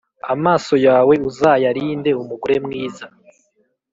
[0.33, 3.05] Amaso yawe uzayarinde umugore mwiza,